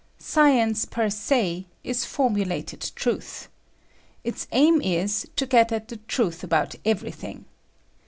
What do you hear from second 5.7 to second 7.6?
at the truth about everything.